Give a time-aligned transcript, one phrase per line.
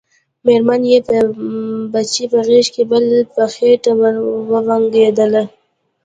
[0.45, 1.27] مېرمن يې يو
[1.93, 3.91] بچی په غېږ کې بل په خېټه
[4.51, 5.43] وبنګېدله.